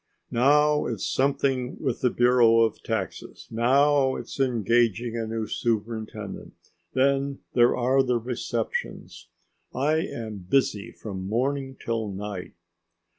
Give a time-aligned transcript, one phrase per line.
[0.31, 6.55] Now it's something with the bureau of taxes, now it's engaging a new superintendent!
[6.93, 9.27] Then there are the receptions!
[9.75, 12.53] I am busy from morning till night."